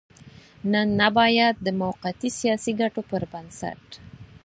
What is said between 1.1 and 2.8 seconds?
بايد د موقتي سياسي